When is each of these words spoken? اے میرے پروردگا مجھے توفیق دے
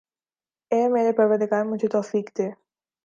اے 0.71 0.79
میرے 0.93 1.11
پروردگا 1.17 1.63
مجھے 1.69 1.87
توفیق 1.87 2.27
دے 2.37 2.47